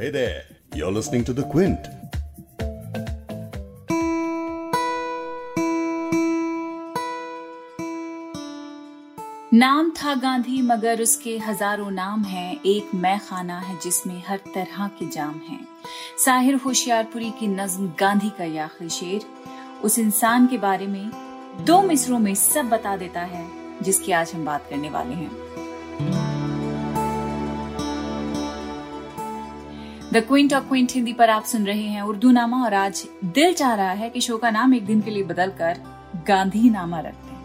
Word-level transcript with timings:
Hey 0.00 0.10
there, 0.10 0.42
you're 0.76 0.92
listening 0.92 1.24
to 1.24 1.32
The 1.32 1.42
Quint. 1.42 1.86
नाम 9.54 9.90
था 9.90 10.14
गांधी 10.14 10.62
मगर 10.62 11.02
उसके 11.02 11.36
हज़ारों 11.38 11.90
नाम 11.90 12.22
हैं। 12.24 12.60
एक 12.66 12.94
मैं 12.94 13.18
खाना 13.20 13.58
है 13.58 13.78
जिसमें 13.80 14.22
हर 14.28 14.38
तरह 14.54 14.86
के 14.88 15.08
जाम 15.10 15.34
हैं। 15.48 15.60
साहिर 16.24 16.54
होशियारपुरी 16.54 17.30
की 17.30 17.48
नज्म 17.48 17.92
गांधी 18.00 18.30
का 18.30 18.44
ये 18.44 18.58
आखिरी 18.58 18.90
शेर 18.90 19.20
उस 19.84 19.98
इंसान 19.98 20.46
के 20.46 20.58
बारे 20.58 20.86
में 20.86 21.10
दो 21.64 21.82
मिसरों 21.82 22.18
में 22.18 22.34
सब 22.34 22.68
बता 22.68 22.96
देता 22.96 23.20
है 23.20 23.46
जिसकी 23.82 24.12
आज 24.12 24.34
हम 24.34 24.44
बात 24.44 24.66
करने 24.70 24.90
वाले 24.90 25.14
हैं। 25.14 25.66
The 30.12 30.16
Quint 30.16 30.54
of 30.54 30.64
Quint 30.64 30.92
Hindi 30.92 31.12
पर 31.12 31.30
आप 31.30 31.44
सुन 31.44 31.66
रहे 31.66 31.82
हैं 31.82 32.02
उर्दू 32.02 32.30
नामा 32.30 32.64
और 32.64 32.74
आज 32.74 33.08
दिल 33.24 33.52
चाह 33.52 33.74
रहा 33.74 33.90
है 33.90 34.10
कि 34.10 34.20
शो 34.20 34.38
का 34.38 34.50
नाम 34.50 34.74
एक 34.74 34.86
दिन 34.86 35.00
के 35.00 35.10
लिए 35.10 35.22
बदलकर 35.22 35.80
गांधी 36.28 36.70
नामा 36.70 37.00
रखते 37.00 37.30
हैं 37.30 37.38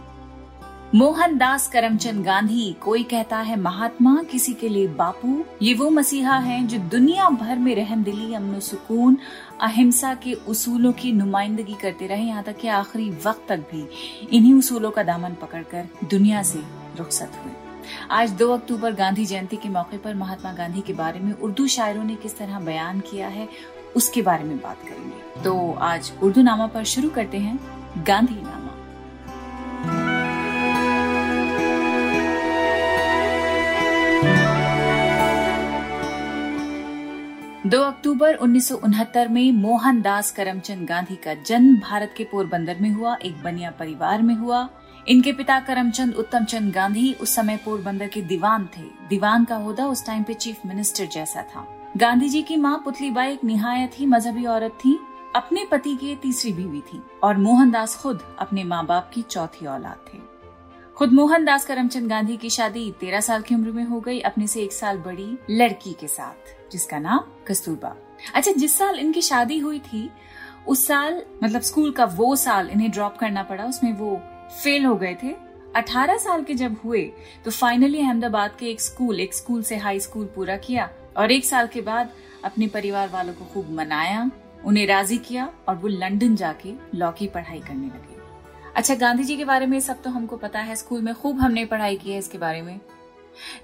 मोहनदास 0.95 1.67
करमचंद 1.67 2.25
गांधी, 2.25 2.75
कोई 2.81 3.03
कहता 3.03 3.37
है 3.37 3.59
महात्मा, 3.59 4.23
किसी 4.23 4.53
के 4.53 4.69
लिए 4.69 4.87
बापू? 4.87 5.45
ये 5.61 5.73
वो 5.73 5.89
मसीहा 5.89 6.37
हैं 6.37 6.67
जो 6.67 6.77
दुनिया 6.77 7.29
भर 7.29 7.55
में 7.55 7.75
रहम 7.75 8.03
दिली, 8.03 8.33
अमन 8.33 8.59
सुकून, 8.59 9.17
अहिंसा 9.61 10.13
के 10.13 10.33
उसूलों 10.33 10.91
की 10.91 11.11
नुमाइंदगी 11.11 11.73
करते 11.73 12.07
रहे, 12.07 12.23
यहाँ 12.23 12.43
तक 12.43 12.57
कि 12.57 12.67
आखिरी 12.67 13.09
वक्त 13.09 13.45
तक 13.49 13.57
भी 13.57 13.87
इन्हीं 14.37 14.53
उसूलों 14.53 14.91
का 14.91 15.03
दामन 15.03 15.33
पकड़कर 15.41 15.87
दुनिया 16.09 16.43
से 16.43 16.59
रुखसत 16.99 17.31
हुए। 17.43 17.62
आज 18.11 18.31
2 18.37 18.49
अक्टूबर 18.51 18.93
गांधी 18.95 19.25
जयंती 19.25 19.57
के 19.57 19.69
मौके 19.69 19.97
पर 19.97 20.15
महात्मा 20.15 20.53
गांधी 20.53 20.81
के 20.81 20.93
बारे 20.93 21.19
में 21.19 21.33
उर्दू 21.33 21.67
शायरों 21.69 22.03
ने 22.03 22.15
किस 22.15 22.37
तरह 22.37 22.59
बयान 22.61 22.99
किया 23.01 23.27
है, 23.27 23.47
उसके 23.95 24.21
बारे 24.21 24.43
में 24.43 24.57
बात 24.57 24.81
करेंगे। 24.81 25.41
तो 25.43 25.71
आज 25.83 26.11
उर्दू 26.23 26.41
नामा 26.41 26.67
पर 26.67 26.83
शुरू 26.85 27.09
करते 27.09 27.37
हैं 27.37 27.59
गांधी 28.07 28.35
नामा 28.35 28.61
दो 37.65 37.79
अक्टूबर 37.81 38.35
उन्नीस 38.35 38.67
सौ 38.69 38.75
उनहत्तर 38.75 39.27
में 39.27 39.51
मोहनदास 39.51 40.31
करमचंद 40.31 40.87
गांधी 40.87 41.15
का 41.15 41.33
जन्म 41.41 41.75
भारत 41.79 42.13
के 42.17 42.23
पोरबंदर 42.23 42.77
में 42.81 42.89
हुआ, 42.91 43.15
एक 43.15 43.41
बनिया 43.43 43.69
परिवार 43.71 44.21
में 44.21 44.35
हुआ। 44.35 44.67
इनके 45.07 45.31
पिता 45.31 45.59
करमचंद 45.59 46.15
उत्तम 46.15 46.43
चंद 46.43 46.73
गांधी 46.73 47.13
उस 47.13 47.35
समय 47.35 47.57
पोरबंदर 47.57 48.07
के 48.07 48.21
दीवान 48.21 48.67
थे। 48.77 48.81
दीवान 49.09 49.45
का 49.45 49.55
होदा 49.55 49.87
उस 49.87 50.05
टाइम 50.05 50.23
पे 50.23 50.33
चीफ 50.33 50.65
मिनिस्टर 50.65 51.05
जैसा 51.05 51.41
था। 51.41 51.65
गांधी 51.97 52.29
जी 52.29 52.41
की 52.41 52.57
माँ 52.57 52.81
पुतलीबाई 52.85 53.33
एक 53.33 53.43
निहायत 53.43 53.99
ही 53.99 54.05
मजहबी 54.05 54.45
औरत 54.45 54.77
थी, 54.85 54.99
अपने 55.35 55.65
पति 55.65 55.95
की 55.95 56.15
तीसरी 56.15 56.53
बीवी 56.53 56.81
थी 56.81 57.01
और 57.23 57.37
मोहनदास 57.37 57.95
खुद 57.95 58.21
अपने 58.39 58.63
माँ 58.63 58.85
बाप 58.85 59.11
की 59.13 59.21
चौथी 59.21 59.65
औलाद 59.65 60.05
थे। 60.13 60.19
खुद 60.97 61.13
मोहनदास 61.13 61.65
करमचंद 61.65 62.09
गांधी 62.09 62.37
की 62.37 62.49
शादी 62.49 62.91
तेरह 62.99 63.19
साल 63.19 63.41
की 63.41 63.55
उम्र 63.55 63.71
में 63.71 63.85
हो 63.85 63.99
गई, 63.99 64.19
अपने 64.19 64.47
से 64.47 64.61
एक 64.61 64.73
साल 64.73 64.97
बड़ी 64.97 65.37
लड़की 65.49 65.93
के 65.93 66.07
साथ, 66.07 66.71
जिसका 66.71 66.99
नाम 66.99 67.19
कस्तूरबा। 67.47 67.95
अच्छा 68.35 68.51
जिस 68.51 68.77
साल 68.77 68.99
इनकी 68.99 69.21
शादी 69.21 69.59
हुई 69.59 69.79
थी, 69.79 70.09
उस 70.67 70.87
साल 70.87 71.21
मतलब 71.43 71.61
स्कूल 71.61 71.91
का 71.91 72.05
वो 72.05 72.35
साल 72.35 72.69
इन्हें 72.69 72.91
ड्रॉप 72.91 73.17
करना 73.17 73.43
पड़ा, 73.43 73.65
उसमें 73.65 73.93
वो 73.93 74.21
फेल 74.53 74.85
हो 74.85 74.95
गए 74.95 75.15
थे। 75.23 75.33
18 75.75 76.17
साल 76.17 76.43
के 76.43 76.53
जब 76.53 76.75
हुए 76.83 77.01
तो 77.45 77.51
फाइनली 77.51 77.99
अहमदाबाद 77.99 78.55
के 78.59 78.65
एक 78.65 78.81
स्कूल 78.81 79.19
एक 79.19 79.33
स्कूल 79.33 79.63
से 79.63 79.77
हाई 79.77 79.99
स्कूल 79.99 80.25
पूरा 80.35 80.57
किया 80.57 80.89
और 81.17 81.31
एक 81.31 81.45
साल 81.45 81.67
के 81.67 81.81
बाद 81.81 82.09
अपने 82.45 82.67
परिवार 82.67 83.09
वालों 83.09 83.33
को 83.33 83.45
खूब 83.45 83.69
मनाया, 83.71 84.29
उन्हें 84.65 84.85
राज़ी 84.87 85.17
किया 85.17 85.49
और 85.67 85.75
वो 85.75 85.87
लंदन 85.87 86.35
जाके 86.35 86.73
लॉ 86.95 87.11
की 87.11 87.27
पढ़ाई 87.27 87.59
करने 87.59 87.87
लगे। 87.87 88.21
अच्छा 88.75 88.95
गांधी 88.95 89.23
जी 89.23 89.37
के 89.37 89.45
बारे 89.45 89.65
में 89.65 89.79
सब 89.79 90.01
तो 90.01 90.09
हमको 90.09 90.37
पता 90.37 90.59
है 90.59 90.75
स्कूल 90.75 91.01
में 91.01 91.13
खूब 91.15 91.39
हमने 91.39 91.65
पढ़ाई 91.65 91.95
की 91.95 92.11
है 92.11 92.17
इसके 92.17 92.37
बारे 92.37 92.61
में। 92.61 92.79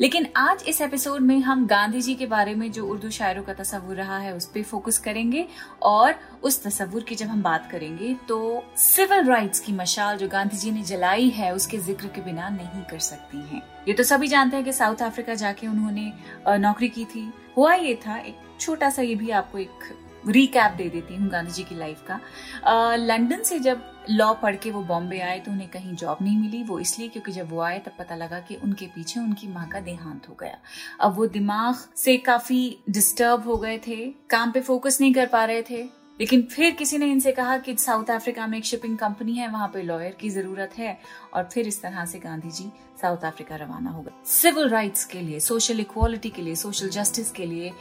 लेकिन 0.01 0.27
आज 0.37 0.63
इस 0.67 0.81
एपिसोड 0.81 1.21
में 1.21 1.39
हम 1.39 1.65
गांधी 1.67 2.01
जी 2.01 2.15
के 2.15 2.25
बारे 2.25 2.53
में 2.55 2.71
जो 2.71 2.85
उर्दू 2.85 3.09
शायरों 3.09 3.43
का 3.43 3.53
तस्वुर 3.53 3.95
रहा 3.95 4.17
है, 4.17 4.35
उस 4.35 4.45
पर 4.45 4.63
फोकस 4.63 4.97
करेंगे 4.97 5.45
और 5.81 6.15
उस 6.43 6.61
तस्वुर 6.63 7.03
की 7.03 7.15
जब 7.15 7.27
हम 7.27 7.41
बात 7.43 7.69
करेंगे 7.71 8.13
तो 8.27 8.63
सिविल 8.77 9.25
राइट्स 9.25 9.59
की 9.59 9.73
मशाल 9.73 10.17
जो 10.17 10.27
गांधी 10.27 10.57
जी 10.57 10.71
ने 10.71 10.83
जलाई 10.83 11.29
है, 11.29 11.53
उसके 11.55 11.77
ज़िक्र 11.79 12.07
के 12.07 12.21
बिना 12.21 12.49
नहीं 12.49 12.83
कर 12.83 12.99
सकती 12.99 13.37
हैं। 13.47 13.61
ये 13.87 13.93
तो 13.93 14.03
सभी 14.03 14.27
जानते 14.27 14.55
हैं 14.57 14.65
कि 14.65 14.73
साउथ 14.73 15.01
अफ्रीका 15.03 15.33
जाके 15.35 15.67
उन्होंने 15.67 16.11
नौकरी 16.59 16.89
की 16.89 17.05
थी। 17.05 17.31
हुआ 17.57 17.73
ये 17.73 17.95
था, 18.05 18.17
एक 18.17 18.35
छोटा 18.59 18.89
सा 18.89 19.01
ये 19.01 19.15
भी 19.15 19.29
आपको 19.31 19.57
एक 19.57 19.95
रिकैप 20.27 20.71
दे 20.71 20.89
देती 20.89 21.15
हूँ 21.15 21.29
गांधी 21.29 21.51
जी 21.51 21.63
की 21.63 21.75
लाइफ 21.75 22.03
का। 22.07 22.95
लंदन 22.95 23.43
से 23.43 23.59
जब 23.59 23.83
लॉ 24.09 24.33
पढ़ 24.33 24.55
के 24.55 24.71
वो 24.71 24.81
बॉम्बे 24.83 25.19
आए 25.19 25.39
तो 25.39 25.51
उन्हें 25.51 25.69
कहीं 25.69 25.93
जॉब 25.95 26.17
नहीं 26.21 26.37
मिली, 26.37 26.63
वो 26.63 26.79
इसलिए 26.79 27.07
क्योंकि 27.09 27.31
जब 27.31 27.49
वो 27.49 27.59
आए 27.61 27.79
तब 27.79 27.91
पता 27.99 28.15
लगा 28.15 28.39
कि 28.39 28.55
उनके 28.55 28.85
पीछे 28.85 29.19
उनकी 29.19 29.47
माँ 29.47 29.67
का 29.67 29.79
देहांत 29.79 30.29
हो 30.29 30.37
गया। 30.39 30.57
अब 31.01 31.15
वो 31.15 31.27
दिमाग 31.27 31.75
से 31.95 32.17
काफ़ी 32.17 32.83
डिस्टर्ब 32.89 33.47
हो 33.47 33.57
गए 33.57 33.77
थे, 33.77 34.05
काम 34.29 34.51
पे 34.51 34.61
फोकस 34.61 34.97
नहीं 35.01 35.13
कर 35.13 35.27
पा 35.27 35.45
रहे 35.45 35.61
थे। 35.61 35.83
लेकिन 36.19 36.41
फिर 36.41 36.71
किसी 36.71 36.97
ने 36.97 37.05
इनसे 37.05 37.31
कहा 37.31 37.57
कि 37.57 37.75
साउथ 37.75 38.09
अफ्रीका 38.11 38.47
में 38.47 38.57
एक 38.57 38.65
शिपिंग 38.65 38.97
कंपनी 38.97 39.33
है, 39.33 39.47
वहाँ 39.47 39.67
पे 39.67 39.81
लॉयर 39.81 40.15
की 40.21 40.29
ज़रूरत 40.29 40.77
है 40.77 40.97
और 41.33 41.49
फिर 41.53 41.67
इस 41.67 41.81
तरह 41.81 42.05
से 42.05 42.19
गांधी 42.19 42.51
जी 42.51 42.69
साउथ 43.01 43.23
अफ्रीका 43.25 43.55
रवाना 43.55 43.89
हो 43.89 44.01
गए। 44.01 44.11
सिविल 44.31 44.69
राइट्स 44.69 45.05
के 45.05 45.21
लिए 45.21 45.39
सोशल 45.39 45.79
इक्वालिटी 45.79 46.29
के 46.29 46.41
लिए 46.41 46.55
सोशल 46.55 46.89
जस्टिस 46.89 47.31
के 47.31 47.45
लिए 47.45 47.71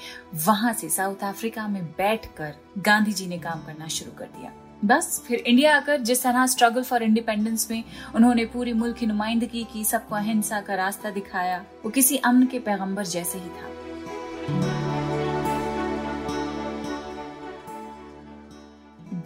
वहाँ 0.46 0.72
से 0.72 0.88
साउथ 0.90 1.24
अफ्रीका 1.24 1.68
में 1.68 1.84
बैठकर 1.98 2.54
गांधी 2.78 3.12
जी 3.12 3.26
ने 3.26 3.38
काम 3.38 3.64
करना 3.64 3.88
शुरू 3.88 4.18
कर 4.18 4.26
दिया। 4.38 4.52
बस 4.84 5.24
फिर 5.28 5.38
इंडिया 5.38 5.76
आकर 5.76 6.00
जिस 6.00 6.22
तरह 6.22 6.46
स्ट्रगल 6.46 6.82
फॉर 6.82 7.02
इंडिपेंडेंस 7.02 7.70
में 7.70 7.84
उन्होंने 8.14 8.44
पूरी 8.44 8.72
मुल्क 8.72 8.96
की 8.96 9.06
नुमाइंदगी 9.06 9.66
की, 9.72 9.84
सबको 9.84 10.14
अहिंसा 10.14 10.60
का 10.60 10.74
रास्ता 10.74 11.10
दिखाया। 11.10 11.64
वो 11.84 11.90
किसी 11.90 12.16
अमन 12.16 12.46
के 12.46 12.58
पैगंबर 12.58 13.06
जैसे 13.06 13.38
ही 13.38 13.48
था। 13.48 13.87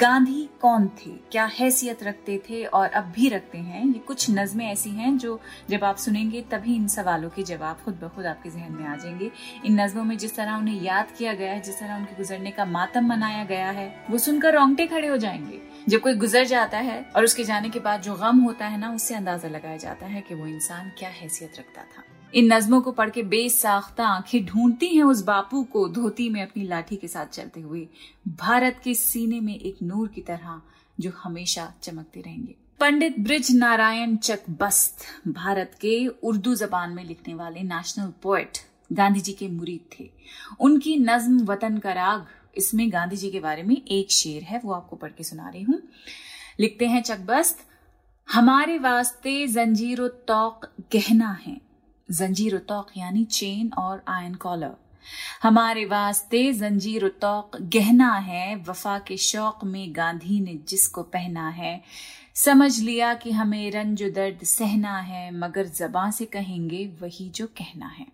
गांधी 0.03 0.49
कौन 0.61 0.89
थे? 0.89 1.11
क्या 1.11 1.45
हैसियत 1.45 2.03
रखते 2.03 2.43
थे 2.51 2.65
और 2.65 2.89
अब 2.89 3.05
भी 3.05 3.29
रखते 3.29 3.59
हैं? 3.59 3.87
ये 3.87 3.99
कुछ 3.99 4.31
नज़में 4.31 4.67
ऐसी 4.67 4.91
हैं 4.91 5.19
जो 5.19 5.41
जब 5.71 5.85
आप 5.85 5.97
सुनेंगे 5.97 6.41
तभी 6.43 6.77
इन 6.77 6.89
सवालों 6.89 7.31
के 7.31 7.43
जवाब 7.43 7.77
खुद 7.85 7.95
ब 7.95 8.09
खुद 8.09 8.27
आपके 8.27 8.51
जहन 8.51 8.73
में 8.73 8.87
आ 8.87 8.97
जाएँगे। 8.97 9.31
इन 9.65 9.81
नज़मों 9.81 10.05
में 10.05 10.19
जिस 10.19 10.37
तरह 10.37 10.53
उन्हें 10.53 10.83
याद 10.83 11.11
किया 11.19 11.35
गया 11.35 11.53
है, 11.53 11.61
जिस 11.61 11.81
तरह 11.81 11.97
उनके 11.97 12.17
गुजरने 12.17 12.51
का 12.51 12.65
मातम 12.65 13.07
मनाया 13.07 13.45
गया 13.45 13.71
है, 13.71 14.05
वो 14.11 14.19
सुनकर 14.19 14.55
रोंगटे 14.55 14.87
खड़े 14.87 15.09
हो 15.09 15.17
जाएँगे। 15.17 15.61
जब 15.89 16.01
कोई 16.01 16.15
गुजर 16.15 16.45
जाता 16.45 16.79
है 16.79 17.11
और 17.17 17.25
उसके 17.25 17.45
जाने 17.45 17.69
के 17.69 17.81
बाद 17.81 18.03
जो 18.03 18.15
गम 18.15 18.41
होता 18.41 18.67
है 18.67 18.79
ना, 18.79 18.93
उससे 18.93 19.15
अंदाज़ा 19.15 19.49
लगाया 19.49 19.77
जाता 19.77 20.07
है 20.07 20.21
कि 20.21 20.35
वो 20.35 20.47
इंसान 20.47 20.93
क्या 20.99 21.11
हैसियत 21.11 21.53
रखता 21.59 21.83
था। 21.83 22.05
इन 22.35 22.53
नज्मों 22.53 22.81
को 22.81 22.93
पढ़ 22.93 23.11
के 23.11 23.23
बेसाख्ता 23.23 24.07
आँखें 24.07 24.45
ढूंढती 24.47 24.87
हैं 24.87 25.05
उस 25.05 25.23
बापू 25.23 25.63
को 25.63 25.89
धोती 25.89 26.29
में 26.29 26.43
अपनी 26.43 26.65
लाठी 26.65 26.97
के 26.97 27.09
साथ 27.09 27.27
चलते 27.27 27.61
हुए। 27.61 27.89
भारत 28.29 28.81
के 28.85 28.95
सीने 28.95 29.41
में 29.41 29.59
एक 29.59 29.77
नूर 29.83 30.09
की 30.09 30.21
तरह 30.21 30.61
जो 31.01 31.11
हमेशा 31.23 31.73
चमकते 31.83 32.21
रहेंगे। 32.21 32.55
पंडित 32.81 33.19
ब्रिज 33.21 33.57
नारायण 33.57 34.17
चकबस्त 34.17 35.29
भारत 35.29 35.79
के 35.81 36.07
उर्दू 36.07 36.55
जबान 36.55 36.91
में 36.91 37.05
लिखने 37.05 37.35
वाले 37.35 37.63
नेशनल 37.63 38.13
पोएट 38.23 38.59
गांधी 38.93 39.21
जी 39.21 39.33
के 39.33 39.49
मुरीद 39.49 39.81
थे। 40.01 40.11
उनकी 40.61 40.97
नज्म 40.97 41.45
वतन 41.45 41.79
का 41.79 41.93
राग, 41.93 42.27
इसमें 42.57 42.93
गांधी 42.93 43.17
जी 43.17 43.31
के 43.31 43.41
बारे 43.41 43.63
में 43.63 43.77
एक 43.77 44.13
शेर 44.13 44.43
है, 44.43 44.61
वो 44.65 44.73
आपको 44.73 44.97
पढ़ 44.97 45.11
के 45.11 45.25
सुना 45.25 45.49
रही 45.49 45.63
हूँ। 45.63 45.83
लिखते 46.61 46.87
हैं 46.87 47.03
चकबस्त, 47.03 47.59
हमारे 48.33 48.79
वास्ते 48.79 49.47
जंजीर 49.47 50.09
तौक 50.29 50.71
गहना 50.93 51.39
है 51.47 51.72
जंजीर 52.09 52.59
तोक 52.59 52.87
यानी 52.97 53.25
चेन 53.25 53.73
और 53.79 54.03
आयन 54.09 54.35
कॉलर 54.35 54.75
हमारे 55.43 55.85
वास्ते 55.85 56.53
जंजीर 56.53 57.09
तोक 57.09 57.57
गहना 57.63 58.13
है, 58.13 58.57
वफा 58.69 58.99
के 58.99 59.17
शौक 59.17 59.65
में 59.65 59.93
गांधी 59.97 60.41
ने 60.41 60.59
जिसको 60.69 61.03
पहना 61.03 61.49
है। 61.49 61.81
समझ 62.35 62.79
लिया 62.81 63.15
कि 63.15 63.31
हमें 63.31 63.71
रंज 63.71 64.03
दर्द 64.03 64.45
सहना 64.45 64.99
है, 64.99 65.31
मगर 65.39 65.67
जबां 65.67 66.11
से 66.11 66.25
कहेंगे 66.25 66.87
वही 67.03 67.29
जो 67.29 67.47
कहना 67.47 67.87
है। 67.87 68.07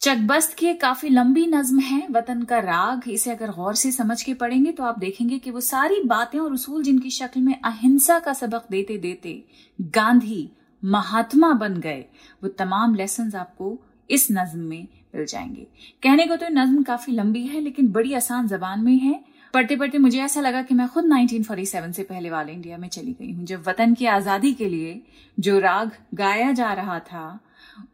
चकबस्त 0.00 0.54
की 0.54 0.74
काफ़ी 0.74 1.08
लंबी 1.08 1.46
नज्म 1.46 1.78
है, 1.78 2.06
वतन 2.10 2.42
का 2.42 2.58
राग, 2.58 3.08
इसे 3.08 3.30
अगर 3.30 3.50
गौर 3.50 3.74
से 3.74 3.92
समझ 3.92 4.22
के 4.22 4.34
पढ़ेंगे 4.34 4.72
तो 4.72 4.84
आप 4.84 4.98
देखेंगे 4.98 5.38
कि 5.38 5.50
वो 5.50 5.60
सारी 5.60 6.02
बातें 6.02 6.38
और 6.38 6.52
उसूल 6.52 6.82
जिनकी 6.82 7.10
शक्ल 7.10 7.40
में 7.40 7.54
अहिंसा 7.54 8.18
का 8.18 8.32
सबक 8.32 8.66
देते 8.70 8.98
देते 8.98 9.42
गांधी 9.80 10.48
महात्मा 10.84 11.52
बन 11.52 11.74
गए। 11.74 12.04
वो 12.42 12.48
तमाम 12.48 12.94
लेसन 12.94 13.32
आपको 13.36 13.78
इस 14.10 14.28
नज्म 14.30 14.58
में 14.58 14.88
मिल 15.14 15.26
जाएँगे। 15.26 15.66
कहने 16.02 16.26
को 16.26 16.36
तो 16.36 16.46
नज्म 16.48 16.82
काफ़ी 16.82 17.12
लंबी 17.12 17.46
है, 17.46 17.60
लेकिन 17.60 17.88
बड़ी 17.88 18.14
आसान 18.14 18.48
जबान 18.48 18.80
में 18.80 18.98
है। 18.98 19.24
पढ़ते 19.54 19.76
पढ़ते 19.76 19.98
मुझे 19.98 20.20
ऐसा 20.20 20.40
लगा 20.40 20.62
कि 20.62 20.74
मैं 20.74 20.88
खुद 20.88 21.04
1947 21.04 21.92
से 21.92 22.02
पहले 22.02 22.30
वाले 22.30 22.52
इंडिया 22.52 22.78
में 22.78 22.88
चली 22.88 23.12
गई 23.12 23.32
हूँ। 23.32 23.44
जब 23.44 23.64
वतन 23.68 23.94
की 23.94 24.06
आज़ादी 24.06 24.52
के 24.52 24.68
लिए 24.68 25.02
जो 25.40 25.58
राग 25.58 25.92
गाया 26.14 26.52
जा 26.52 26.72
रहा 26.72 26.98
था, 26.98 27.40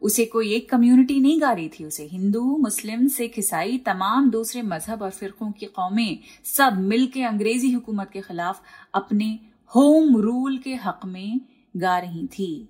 उसे 0.01 0.25
कोई 0.25 0.53
एक 0.53 0.69
कम्युनिटी 0.69 1.19
नहीं 1.19 1.41
गा 1.41 1.51
रही 1.51 1.69
थी। 1.69 1.85
उसे 1.85 2.03
हिंदू, 2.03 2.57
मुस्लिम, 2.57 3.07
सिख, 3.07 3.39
ईसाई, 3.39 3.77
तमाम 3.77 4.29
दूसरे 4.29 4.61
मज़हब 4.61 5.01
और 5.01 5.09
फिरकों 5.09 5.51
की 5.51 5.65
कौमें 5.65 6.19
सब 6.43 6.77
मिलके 6.77 7.23
अंग्रेज़ी 7.23 7.71
हुकूमत 7.71 8.09
के 8.13 8.21
खिलाफ 8.21 8.61
अपने 8.93 9.39
होम 9.75 10.17
रूल 10.17 10.57
के 10.57 10.75
हक 10.75 10.99
में 11.05 11.41
गा 11.77 11.97
रही 11.97 12.27
थी। 12.27 12.69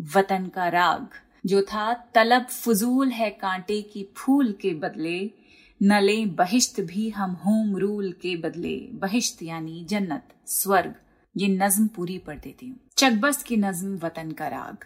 वतन 0.00 0.46
का 0.54 0.68
राग, 0.68 1.06
जो 1.46 1.62
था 1.62 1.94
तलब 2.14 2.42
फजूल 2.42 3.08
है 3.08 3.30
कांटे 3.30 3.82
की 3.82 4.08
फूल 4.16 4.52
के 4.52 4.74
बदले, 4.74 5.30
नले 5.82 6.26
बहिश्त 6.26 6.80
भी 6.80 7.10
हम 7.10 7.30
होम 7.30 7.76
रूल 7.76 8.12
के 8.12 8.36
बदले। 8.36 8.76
बहिश्त 8.92 9.42
यानी 9.42 9.86
जन्नत, 9.88 10.22
स्वर्ग, 10.46 10.94
ये 11.36 11.48
नज्म 11.48 11.86
पूरी 11.86 12.18
पढ़ 12.18 12.38
देती 12.38 12.68
हूँ। 12.68 12.76
चकबस 12.96 13.42
की 13.42 13.56
नज्म 13.56 13.96
वतन 13.96 14.30
का 14.30 14.48
राग। 14.48 14.84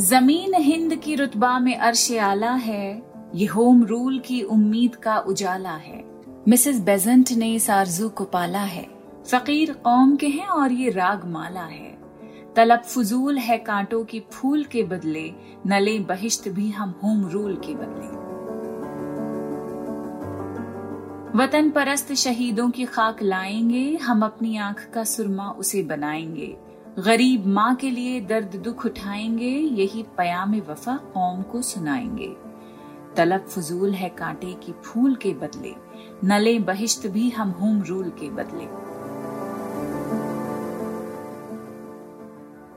ज़मीन 0.00 0.54
हिंद 0.54 0.94
की 0.96 1.14
रुतबा 1.14 1.58
में 1.58 1.76
अर्श 1.76 2.12
आला 2.12 2.52
है, 2.52 3.02
ये 3.34 3.46
होम 3.46 3.84
रूल 3.84 4.18
की 4.18 4.42
उम्मीद 4.42 4.94
का 4.94 5.18
उजाला 5.18 5.74
है। 5.76 6.04
मिसेस 6.48 6.80
बेजेंट 6.80 7.32
ने 7.32 7.54
इस 7.54 7.70
आरज़ू 7.70 8.08
को 8.08 8.24
पाला 8.24 8.62
है। 8.62 8.99
फकीर 9.30 9.72
कौम 9.72 10.16
के 10.16 10.26
हैं 10.26 10.46
और 10.46 10.72
ये 10.72 10.90
राग 10.90 11.24
माला 11.24 11.62
है। 11.62 11.98
तलब 12.56 12.80
फजूल 12.80 13.38
है 13.38 13.58
कांटों 13.58 14.04
की 14.04 14.20
फूल 14.32 14.64
के 14.64 14.82
बदले, 14.82 15.34
नले 15.66 15.98
बहिश्त 15.98 16.48
भी 16.48 16.70
हम 16.70 16.94
होम 17.02 17.28
रूल 17.28 17.56
के 17.56 17.74
बदले। 17.74 18.08
वतन 21.38 21.70
परस्त 21.70 22.12
शहीदों 22.12 22.70
की 22.70 22.84
खाक 22.84 23.22
लाएँगे, 23.22 23.96
हम 23.96 24.24
अपनी 24.24 24.56
आँख 24.56 24.90
का 24.94 25.04
सुरमा 25.04 25.50
उसे 25.50 25.82
बनाएँगे। 25.82 26.56
गरीब 26.98 27.46
माँ 27.46 27.74
के 27.74 27.90
लिए 27.90 28.20
दर्द 28.20 28.56
दुख 28.56 28.86
उठाएँगे, 28.86 29.50
यही 29.50 30.04
पयाम 30.18 30.54
वफा 30.54 30.96
कौम 30.96 31.42
को 31.42 31.62
सुनाएँगे। 31.62 32.36
तलब 33.16 33.40
फजूल 33.40 33.92
है 33.92 34.08
कांटे 34.08 34.52
की 34.52 34.72
फूल 34.72 35.14
के 35.14 35.34
बदले, 35.34 35.74
नले 36.24 36.58
बहिश्त 36.58 37.06
भी 37.06 37.30
हम 37.30 37.50
होम 37.50 37.82
रूल 37.82 38.08
के 38.08 38.30
बदले। 38.30 38.89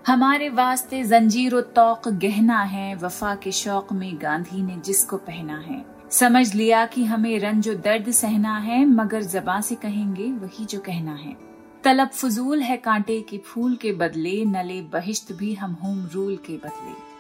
हमारे 0.08 0.50
वास्ते 0.50 1.04
जंजीर 1.04 1.62
तौक 1.62 2.08
गहना 2.08 2.64
है, 2.64 2.96
वफा 2.96 3.36
के 3.36 3.52
शौक 3.52 3.94
में 3.94 4.22
गांधी 4.22 4.64
ने 4.64 4.76
जिसको 4.76 5.18
पहना 5.18 5.60
है। 5.60 5.86
समझ 6.12 6.56
लिया 6.56 6.86
कि 6.86 7.06
हमें 7.06 7.40
रंजो 7.40 7.74
दर्द 7.74 8.12
सहना 8.12 8.58
है, 8.58 8.86
मगर 8.86 9.22
जबा 9.22 9.62
से 9.62 9.76
कहेंगे, 9.76 10.24
वही 10.24 10.66
जो 10.66 10.80
कहना 10.80 11.14
है। 11.14 11.38
तलब 11.84 12.08
फजूल 12.08 12.62
है 12.62 12.78
कांटे 12.78 13.22
की 13.22 13.38
फूल 13.38 13.76
के 13.76 13.92
बदले, 13.92 14.46
नले 14.46 14.82
बहिश्त 14.82 15.34
भी 15.34 15.54
हम 15.54 15.72
होम 15.74 16.10
रूल 16.14 16.36
के 16.36 16.54
बदले। 16.54 17.14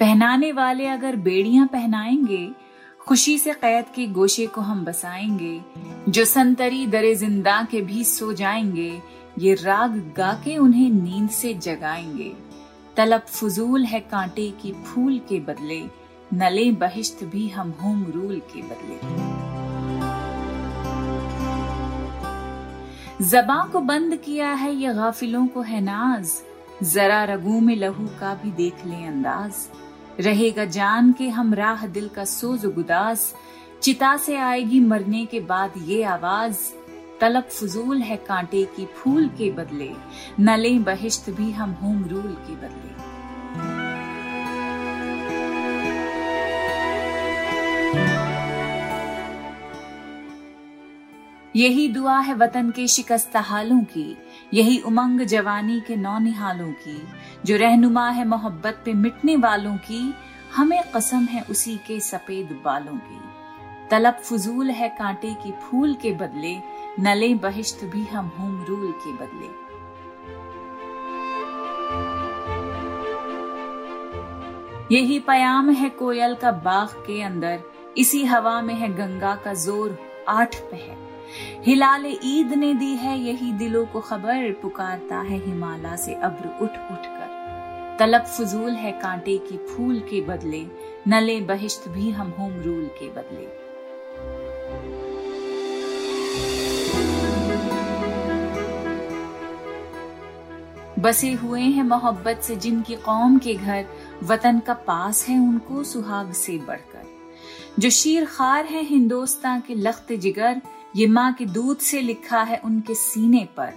पहनाने 0.00 0.52
वाले 0.52 0.86
अगर 0.86 1.16
बेड़ियाँ 1.16 1.66
पहनाएँगे 1.66 2.50
खुशी 3.08 3.36
से 3.38 3.52
कैद 3.52 3.84
के 3.94 4.06
गोशे 4.06 4.46
को 4.46 4.60
हम 4.60 4.84
बसाएँगे, 4.84 5.60
जो 6.08 6.24
संतरी 6.24 6.86
दरे 6.86 7.14
ज़िंदा 7.14 7.62
के 7.70 7.80
भी 7.80 8.04
सो 8.04 8.32
जाएँगे, 8.32 9.02
ये 9.38 9.54
राग 9.54 9.96
गा 10.16 10.32
के 10.44 10.56
उन्हें 10.56 10.90
नींद 10.90 11.28
से 11.30 11.54
जगाएँगे। 11.54 12.32
तलब 12.96 13.20
फजूल 13.20 13.84
है 13.84 14.00
कांटे 14.00 14.50
की 14.62 14.72
फूल 14.84 15.18
के 15.18 15.40
बदले, 15.40 15.82
नले 16.34 16.70
बहिश्त 16.72 17.24
भी 17.24 17.48
हम 17.48 17.70
होम 17.82 18.04
रूल 18.06 18.40
के 18.54 18.62
बदले। 18.62 18.98
जबा 23.26 23.62
को 23.72 23.80
बंद 23.80 24.16
किया 24.16 24.52
है 24.52 24.74
ये 24.74 24.94
गाफिलों 24.94 25.46
को 25.46 25.60
है 25.62 25.80
नाज, 25.80 26.32
जरा 26.82 27.24
रगू 27.24 27.60
में 27.60 27.76
लहू 27.76 28.06
का 28.20 28.34
भी 28.34 28.50
देख 28.50 28.86
ले 28.86 29.04
अंदाज। 29.06 29.68
रहेगा 30.20 30.64
जान 30.64 31.12
के 31.12 31.28
हम 31.28 31.54
राह 31.54 31.86
दिल 31.86 32.08
का 32.08 32.24
सोज 32.24 32.64
गुदास 32.66 33.34
चिता 33.82 34.16
से 34.16 34.36
आएगी 34.36 34.80
मरने 34.80 35.26
के 35.26 35.40
बाद 35.40 35.72
ये 35.76 36.02
आवाज़। 36.02 36.58
तलब 37.20 37.42
फजूल 37.42 37.98
है 37.98 38.16
कांटे 38.16 38.64
की 38.64 38.86
फूल 38.86 39.28
के 39.28 39.50
बदले। 39.50 39.90
नले 40.40 40.78
बहिश्त 40.78 41.30
भी 41.30 41.50
हम 41.50 41.70
होम 41.70 42.04
रूल 42.04 42.32
के 42.32 42.54
बदले। 42.54 42.92
यही 51.56 51.88
दुआ 51.88 52.18
है 52.18 52.34
वतन 52.34 52.70
के 52.70 52.86
शिकस्त 52.88 53.36
हालों 53.36 53.80
की, 53.80 54.16
यही 54.54 54.78
उमंग 54.78 55.20
जवानी 55.20 55.80
के 55.80 55.96
नौनिहालों 55.96 56.72
की, 56.72 57.02
जो 57.44 57.56
रहनुमा 57.56 58.08
है 58.10 58.24
मोहब्बत 58.24 58.82
पे 58.84 58.92
मिटने 58.92 59.36
वालों 59.36 59.76
की, 59.76 60.14
हमें 60.56 60.82
कसम 60.96 61.24
है 61.24 61.42
उसी 61.50 61.76
के 61.76 62.00
सफ़ेद 62.00 62.60
बालों 62.64 62.96
की। 62.96 63.20
तलब 63.90 64.14
फजूल 64.14 64.70
है 64.70 64.88
कांटे 64.88 65.34
की 65.34 65.52
फूल 65.52 65.94
के 65.94 66.12
बदले, 66.12 66.56
नले 67.00 67.34
बहिश्त 67.34 67.84
भी 67.84 68.04
हम 68.04 68.32
होम 68.38 68.64
रूल 68.64 68.92
के 69.06 69.12
बदले। 69.12 69.62
यही 74.96 75.18
पयाम 75.18 75.70
है 75.70 75.88
कोयल 75.88 76.34
का 76.34 76.52
बाग 76.52 76.88
के 77.06 77.22
अंदर, 77.22 77.60
इसी 77.98 78.24
हवा 78.24 78.60
में 78.62 78.74
है 78.74 78.94
गंगा 78.94 79.34
का 79.34 79.54
ज़ोर 79.54 79.98
आठ 80.28 80.56
पहर। 80.56 81.01
हिलाल 81.64 82.06
ईद 82.06 82.52
ने 82.54 82.72
दी 82.74 82.94
है, 82.96 83.18
यही 83.20 83.52
दिलों 83.52 83.84
को 83.86 84.00
खबर 84.00 84.50
पुकारता 84.52 85.20
है 85.20 85.38
हिमालय 85.46 85.96
से 85.96 86.14
अब्र 86.14 86.48
उठ 86.64 86.78
उठ 86.92 87.06
कर 87.06 87.40
तलब 87.98 88.24
फजूल 88.26 88.70
है 88.70 88.92
कांटे 88.92 89.36
की 89.38 89.56
फूल 89.66 89.98
के 90.00 90.20
बदले, 90.20 90.64
नले 91.08 91.40
बहिश्त 91.40 91.88
भी 91.88 92.10
हम 92.10 92.30
होम 92.38 92.52
रूल 92.62 92.84
के 92.98 93.08
बदले। 93.08 93.46
बसे 100.98 101.32
हुए 101.32 101.60
हैं 101.60 101.82
मोहब्बत 101.82 102.40
से 102.42 102.56
जिनकी 102.56 102.94
कौम 102.96 103.38
के 103.38 103.54
घर, 103.54 103.84
वतन 104.22 104.58
का 104.58 104.74
पास 104.74 105.26
है 105.28 105.38
उनको 105.38 105.82
सुहाग 105.84 106.32
से 106.32 106.56
बढ़कर। 106.58 107.10
जो 107.78 107.90
शीर 107.90 108.24
खार 108.24 108.64
है 108.64 108.82
हिंदुस्तान 108.82 109.60
के 109.60 109.74
लख्त 109.74 110.12
जिगर 110.12 110.60
ये 110.96 111.06
माँ 111.06 111.32
के 111.32 111.44
दूध 111.46 111.78
से 111.78 112.00
लिखा 112.00 112.42
है 112.42 112.56
उनके 112.64 112.94
सीने 112.94 113.48
पर। 113.56 113.72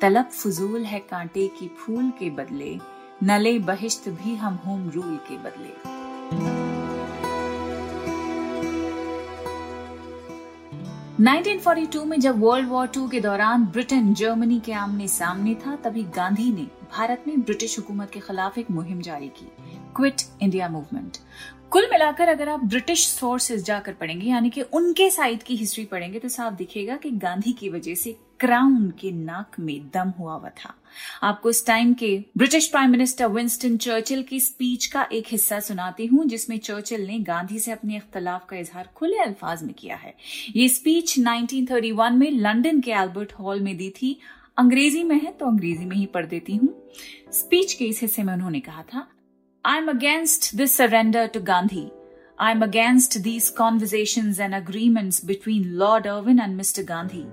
तलब 0.00 0.24
फजूल 0.24 0.84
है 0.84 0.98
कांटे 1.00 1.46
की 1.48 1.68
फूल 1.68 2.10
के 2.10 2.30
बदले, 2.30 2.78
नले 3.22 3.58
बहिश्त 3.58 4.08
भी 4.08 4.34
हम 4.34 4.54
होम 4.66 4.88
रूल 4.90 5.16
के 5.28 5.36
बदले। 5.38 5.72
1942 11.22 12.04
में 12.04 12.20
जब 12.20 12.40
वर्ल्ड 12.40 12.68
वॉर 12.68 12.86
टू 12.86 13.08
के 13.08 13.20
दौरान 13.20 13.64
ब्रिटेन, 13.66 14.14
जर्मनी 14.14 14.60
के 14.60 14.72
आमने 14.72 15.08
सामने 15.08 15.54
था, 15.54 15.76
तभी 15.76 16.02
गांधी 16.02 16.52
ने 16.52 16.66
भारत 16.92 17.24
में 17.26 17.40
ब्रिटिश 17.40 17.78
हुकूमत 17.78 18.10
के 18.10 18.20
खिलाफ 18.20 18.58
एक 18.58 18.70
मुहिम 18.70 19.00
जारी 19.00 19.28
की। 19.28 19.52
क्विट 19.96 20.22
इंडिया 20.42 20.68
मूवमेंट 20.68 21.16
कुल 21.72 21.86
मिलाकर 21.90 22.28
अगर 22.28 22.48
आप 22.48 22.60
ब्रिटिश 22.60 23.06
सोर्सेज 23.08 23.64
जाकर 23.64 23.92
पढ़ेंगे, 23.92 24.26
यानी 24.26 24.50
कि 24.50 24.62
उनके 24.62 25.08
साइड 25.10 25.42
की 25.42 25.56
हिस्ट्री 25.56 25.84
पढ़ेंगे 25.84 26.18
तो 26.18 26.28
साफ़ 26.28 26.54
दिखेगा 26.54 26.96
कि 26.96 27.10
गांधी 27.10 27.52
की 27.52 27.68
वजह 27.68 27.94
से 27.94 28.16
क्राउन 28.40 28.90
के 29.00 29.10
नाक 29.10 29.58
में 29.60 29.80
दम 29.94 30.08
हुआ 30.18 30.34
हुआ 30.34 30.48
था। 30.58 30.74
आपको 31.22 31.50
इस 31.50 31.64
टाइम 31.66 31.92
के 31.94 32.08
British 32.38 32.66
prime 32.66 32.90
minister 32.90 33.26
Winston 33.26 33.76
Churchill 33.76 34.22
की 34.22 34.40
स्पीच 34.40 34.86
का 34.86 35.06
एक 35.12 35.26
हिस्सा 35.26 35.60
सुनाती 35.60 36.06
हूँ, 36.06 36.24
जिसमें 36.24 36.58
चर्चिल 36.58 37.06
ने 37.06 37.18
गांधी 37.20 37.58
से 37.58 37.72
अपने 37.72 37.96
इख्तलाफ 37.96 38.46
का 38.48 38.56
इजहार 38.56 38.88
खुले 38.96 39.18
अल्फाज 39.18 39.62
में 39.62 39.72
किया 39.74 39.96
है। 39.96 40.14
ये 40.56 40.68
स्पीच 40.68 41.18
1931 41.18 42.12
में 42.12 42.30
लंदन 42.30 42.80
के 42.80 42.92
एल्बर्ट 42.92 43.32
हॉल 43.32 43.60
में 43.60 43.76
दी 43.76 43.90
थी। 43.92 44.16
अंग्रेज़ी 44.58 45.02
में 45.02 45.16
है 45.16 45.32
तो 45.32 45.46
अंग्रेज़ी 45.46 45.84
में 45.84 45.96
ही 45.96 46.06
पढ़ 46.06 46.26
देती 46.26 46.56
हूँ। 46.56 46.74
स्पीच 47.32 47.72
के 47.72 47.84
इस 47.84 48.02
हिस्से 48.02 48.22
में 48.22 48.34
उन्होंने 48.34 48.60
कहा 48.60 48.82
था 48.84 49.06
I'm 49.65 49.89
against 49.89 50.57
this 50.57 50.75
surrender 50.75 51.27
to 51.27 51.39
Gandhi. 51.39 51.91
I'm 52.39 52.61
against 52.61 53.23
these 53.23 53.49
conversations 53.49 54.39
and 54.39 54.53
agreements 54.53 55.19
between 55.19 55.77
Lord 55.77 56.05
Irwin 56.05 56.39
and 56.39 56.59
Mr. 56.59 56.85
Gandhi. 56.85 57.25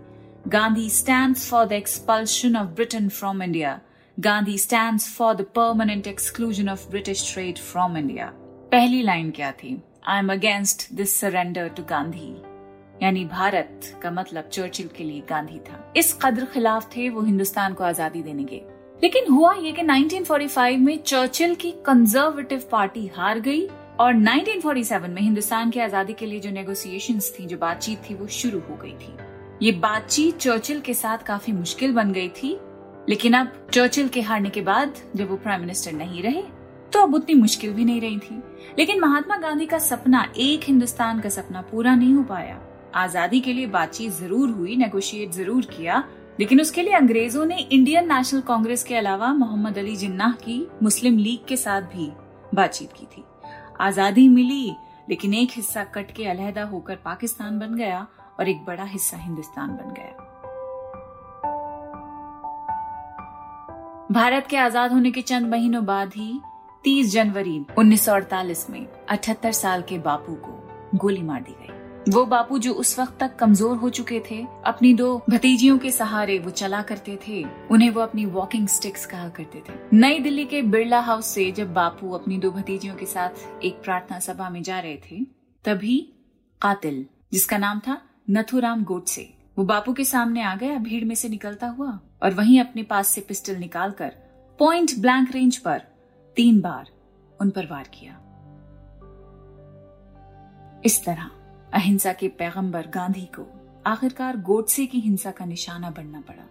Gandhi 0.49 0.89
stands 0.89 1.49
for 1.49 1.67
the 1.67 1.77
expulsion 1.77 2.57
of 2.57 2.75
Britain 2.75 3.11
from 3.11 3.43
India. 3.43 3.83
Gandhi 4.19 4.57
stands 4.57 5.07
for 5.09 5.35
the 5.35 5.45
permanent 5.45 6.07
exclusion 6.07 6.69
of 6.69 6.91
British 6.91 7.31
trade 7.33 7.59
from 7.59 7.97
India. 7.97 8.33
पहली 8.73 9.03
line 9.03 9.31
क्या 9.37 9.51
थी 9.53 9.71
I 10.09 10.19
am 10.19 10.33
against 10.33 10.87
this 10.97 11.17
surrender 11.21 11.69
to 11.77 11.83
Gandhi 11.89 12.31
यानी 13.03 13.25
भारत 13.33 13.93
का 14.03 14.11
मतलब 14.11 14.49
Churchill 14.53 14.89
के 14.97 15.05
लिए 15.05 15.21
गांधी 15.29 15.59
था 15.69 15.93
इस 15.97 16.13
कदर 16.23 16.45
खिलाफ 16.55 16.89
थे 16.97 17.09
वो 17.17 17.23
हिंदुस्तान 17.23 17.75
को 17.75 17.85
आजादी 17.85 18.23
देने 18.23 18.45
के 18.53 18.61
लेकिन 19.04 19.28
हुआ 19.32 19.54
ये 19.54 19.72
कि 19.72 19.84
1945 19.84 20.78
में 20.78 20.98
चर्चिल 20.98 21.54
की 21.56 21.72
कंजर्वेटिव 21.86 22.64
पार्टी 22.72 23.06
हार 23.08 23.40
गई 23.40 23.68
और 24.00 24.14
1947 24.14 25.08
में 25.08 25.22
हिंदुस्तान 25.22 25.70
की 25.70 25.80
आज़ादी 25.80 26.14
के 26.14 26.26
लिए 26.26 26.40
जो 26.40 26.52
नेगोशिएशंस 26.52 27.34
थी, 27.40 27.46
जो 27.46 27.58
बातचीत 27.58 28.00
थी, 28.10 28.14
वो 28.14 28.28
शुरू 28.30 28.60
हो 28.60 28.76
गई 28.76 28.94
थी। 28.94 29.16
ये 29.62 29.72
बातचीत 29.80 30.38
चर्चिल 30.38 30.80
के 30.82 30.94
साथ 30.94 31.26
काफ़ी 31.28 31.54
मुश्किल 31.54 31.94
बन 31.94 32.12
गई 32.12 32.30
थी, 32.32 32.58
लेकिन 33.10 33.34
अब 33.34 33.52
चर्चिल 33.74 34.08
के 34.08 34.22
हारने 34.22 34.50
के 34.50 34.62
बाद 34.62 34.94
जब 35.16 35.30
वो 35.30 35.38
प्राइम 35.38 35.62
मिनिस्टर 35.62 35.92
नहीं 35.94 36.24
रहे 36.24 36.44
तो 36.94 37.02
अब 37.02 37.14
उतनी 37.16 37.36
मुश्किल 37.36 37.74
भी 37.74 37.86
नहीं 37.86 38.02
रही 38.02 38.18
थी। 38.20 38.42
लेकिन 38.80 39.00
महात्मा 39.02 39.38
गांधी 39.38 39.66
का 39.66 39.78
सपना, 39.80 40.32
एक 40.38 40.64
हिंदुस्तान 40.64 41.20
का 41.20 41.30
सपना 41.30 41.62
पूरा 41.62 41.96
नहीं 41.96 42.14
हो 42.14 42.24
पाया। 42.24 42.60
आज़ादी 42.96 43.40
के 43.40 43.54
लिए 43.54 43.66
बातचीत 43.68 44.12
ज़रूर 44.14 44.50
हुई 44.50 44.76
नेगोशिएट 44.76 45.32
ज़रूर 45.32 45.66
किया 45.68 46.04
लेकिन 46.40 46.62
उसके 46.62 46.82
लिए 46.82 46.94
अंग्रेज़ों 46.94 47.46
ने 47.46 47.58
इंडियन 47.58 48.14
नेशनल 48.14 48.42
कांग्रेस 48.42 48.84
के 48.84 48.96
अलावा 48.96 49.34
मोहम्मद 49.34 49.78
अली 49.78 49.96
जिन्ना 49.96 50.32
की 50.44 50.68
मुस्लिम 50.84 51.18
लीग 51.18 51.48
के 51.48 51.58
साथ 51.58 51.82
भी 51.82 52.12
बातचीत 52.56 52.94
की 52.94 53.06
थी। 53.06 53.24
आज़ादी 53.82 54.28
मिली, 54.28 54.76
लेकिन 55.10 55.34
एक 55.34 55.52
हिस्सा 55.52 55.84
कट 55.84 56.12
के 56.12 56.26
अलहदा 56.26 56.64
होकर 56.64 56.96
पाकिस्तान 56.96 57.60
बन 57.60 57.76
गया 57.76 58.08
और 58.40 58.50
एक 58.50 58.66
बड़ा 58.66 58.84
हिस्सा 58.84 59.18
हिंदुस्तान 59.18 59.70
बन 59.70 59.94
गया। 59.94 60.24
भारत 64.12 64.48
के 64.50 64.58
आज़ाद 64.58 64.92
होने 64.92 65.12
के 65.12 65.22
चंद 65.22 65.48
महीनों 65.48 65.86
बाद 65.86 66.14
ही 66.16 66.40
30 66.84 67.12
जनवरी 67.14 67.66
1948 67.80 68.70
में 68.70 68.88
78 69.10 69.52
साल 69.52 69.82
के 69.82 69.98
बापू 69.98 70.36
को 70.36 70.54
गोली 70.96 71.22
मार 71.22 71.42
दी 71.42 71.56
गई। 71.62 71.77
वो 72.08 72.26
बापू 72.26 72.58
जो 72.58 72.74
उस 72.74 72.98
वक्त 73.00 73.18
तक 73.20 73.36
कमज़ोर 73.36 73.78
हो 73.78 73.90
चुके 73.90 74.20
थे, 74.32 74.46
अपनी 74.66 74.94
दो 74.94 75.22
भतीजियों 75.30 75.78
के 75.78 75.92
सहारे 75.92 76.38
वो 76.40 76.50
चला 76.52 76.82
करते 76.82 77.18
थे, 77.28 77.44
उन्हें 77.72 77.90
वो 77.90 78.02
अपनी 78.02 78.26
वॉकिंग 78.26 78.68
स्टिक्स 78.68 79.06
कहा 79.06 79.30
करते 79.30 79.60
थे। 79.60 79.74
नई 79.94 80.20
दिल्ली 80.20 80.46
के 80.46 80.62
बिरला 80.62 81.00
हाउस 81.00 81.26
से 81.26 81.52
जब 81.52 81.74
बापू 81.74 82.12
अपनी 82.12 82.38
दो 82.38 82.52
भतीजियों 82.52 82.96
के 82.96 83.06
साथ 83.06 83.64
एक 83.64 83.82
प्रार्थना 83.84 84.20
सभा 84.20 84.50
में 84.50 84.62
जा 84.64 84.80
रहे 84.80 84.98
थे, 85.12 85.24
तभी 85.66 85.98
कातिल, 86.62 87.06
जिसका 87.34 87.58
नाम 87.58 87.80
था 87.80 88.02
नथुराम 88.30 88.84
गोडसे, 88.84 89.30
वो 89.58 89.66
बापू 89.66 89.94
के 89.94 90.06
सामने 90.06 90.44
आ 90.44 90.56
गया, 90.56 90.78
भीड़ 90.78 91.04
में 91.06 91.16
से 91.16 91.30
निकलता 91.30 91.68
हुआ 91.68 92.00
और 92.24 92.34
वहीं 92.34 92.60
अपने 92.60 92.84
पास 92.84 93.08
से 93.08 93.22
पिस्टल 93.22 93.56
निकालकर 93.56 94.14
पॉइंट 94.60 94.92
ब्लैंक 95.00 95.32
रेंज 95.32 95.58
पर 95.58 95.82
तीन 96.38 96.62
बार 96.62 96.90
उन 97.40 97.50
पर 97.50 97.66
वार 97.66 97.90
किया। 97.94 98.14
इस 100.86 101.04
तरह 101.06 101.30
अहिंसा 101.78 102.14
के 102.14 102.28
पैगंबर 102.28 102.88
गांधी 102.88 103.30
को 103.40 103.74
आखिरकार 103.86 104.38
गोडसे 104.38 104.86
की 104.86 105.00
हिंसा 105.00 105.32
का 105.32 105.46
निशाना 105.46 105.90
बनना 105.90 106.22
पड़ा। 106.22 106.44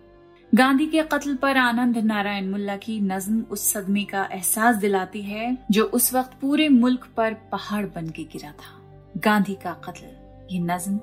गांधी 0.55 0.87
के 0.87 1.03
कत्ल 1.03 1.35
पर 1.35 1.57
आनंद 1.57 1.99
नारायण 1.99 2.51
मुल्ला 2.51 2.77
की 2.77 3.01
नज्म 3.01 3.43
उस 3.43 3.73
सदमे 3.73 4.05
का 4.05 4.29
एहसास 4.33 4.77
दिलाती 4.77 5.23
है, 5.23 5.59
जो 5.71 5.85
उस 5.85 6.15
वक्त 6.15 6.31
पूरे 6.41 6.69
मुल्क 6.69 7.09
पर 7.17 7.35
पहाड़ 7.35 7.87
बन 7.87 8.09
के 8.09 8.25
गिरा 8.25 8.51
था। 8.51 9.03
गांधी 9.17 9.55
का 9.55 9.73
कत्ल, 9.73 10.07
ये 10.55 10.61
नज्म 10.61 10.97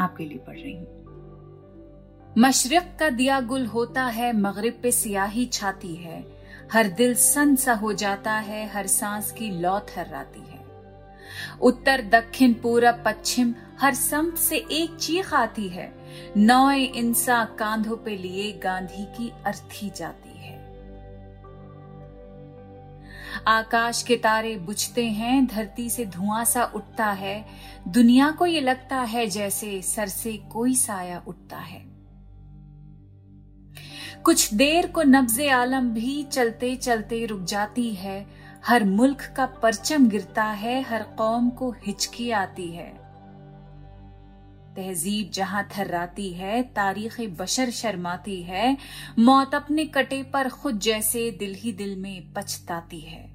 आपके 0.00 0.24
लिए 0.24 0.38
पढ़ 0.38 0.58
रही 0.58 0.76
हूँ। 0.76 2.34
मशरक 2.38 2.96
का 3.00 3.10
दिया 3.10 3.40
गुल 3.40 3.66
होता 3.66 4.04
है, 4.04 4.32
मगरिब 4.32 4.80
पे 4.82 4.92
सियाही 4.92 5.46
छाती 5.46 5.94
है। 5.94 6.26
हर 6.72 6.88
दिल 6.88 7.14
सन 7.14 7.56
सा 7.56 7.74
हो 7.74 7.92
जाता 7.92 8.32
है, 8.32 8.68
हर 8.68 8.86
सांस 8.86 9.32
की 9.32 9.50
लौ 9.50 9.80
थर्राती 9.80 10.40
है। 10.40 10.63
उत्तर, 11.60 12.02
दक्षिण, 12.02 12.52
पूरब, 12.52 13.02
पश्चिम, 13.06 13.54
हर 13.80 13.94
संत 13.94 14.34
से 14.34 14.56
एक 14.56 14.96
चीख 14.96 15.34
आती 15.34 15.68
है। 15.68 15.94
नौए 16.36 16.82
इंसा 16.82 17.44
कांधों 17.44 17.96
पे 17.96 18.16
लिए 18.16 18.52
गांधी 18.52 19.04
की 19.04 19.32
अर्थी 19.46 19.90
जाती 19.96 20.28
है। 20.28 20.34
आकाश 23.46 24.02
के 24.02 24.16
तारे 24.16 24.56
बुझते 24.56 25.04
हैं, 25.04 25.46
धरती 25.46 25.90
से 25.90 26.06
धुआँ 26.06 26.44
सा 26.44 26.64
उठता 26.64 27.06
है। 27.06 27.46
दुनिया 27.88 28.30
को 28.30 28.46
ये 28.46 28.60
लगता 28.60 28.96
है 28.96 29.26
जैसे 29.26 29.82
सर 29.82 30.06
से 30.06 30.36
कोई 30.36 30.74
साया 30.74 31.22
उठता 31.26 31.56
है। 31.56 31.94
कुछ 34.24 34.54
देर 34.54 34.86
को 34.86 35.02
नब्जे 35.02 35.48
आलम 35.48 35.90
भी 35.90 36.22
चलते 36.22 36.76
चलते 36.76 37.26
रुक 37.26 37.40
जाती 37.40 37.94
है। 37.94 38.43
हर 38.66 38.84
मुल्क 38.84 39.34
का 39.36 39.46
परचम 39.46 40.08
गिरता 40.08 40.44
है, 40.44 40.82
हर 40.82 41.02
कौम 41.02 41.50
को 41.50 41.70
हिचकी 41.70 42.30
आती 42.30 42.68
है। 42.68 43.04
तहजीब 44.76 45.30
जहाँ 45.34 45.68
थर्राती 45.78 46.30
है, 46.30 46.62
तारीख 46.62 47.20
बशर 47.20 47.70
शर्माती 47.70 48.42
है, 48.42 48.76
मौत 49.18 49.54
अपने 49.54 49.84
कटे 49.84 50.22
पर 50.22 50.48
खुद 50.48 50.78
जैसे 50.78 51.30
दिल 51.30 51.54
ही 51.54 51.72
दिल 51.72 51.96
में 51.96 52.32
पछताती 52.32 53.00
है। 53.00 53.34